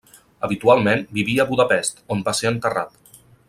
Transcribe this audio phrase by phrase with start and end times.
[0.47, 3.19] Habitualment vivia a Budapest, on va ser enterrat.